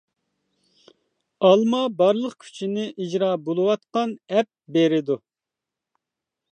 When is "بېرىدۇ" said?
4.79-5.21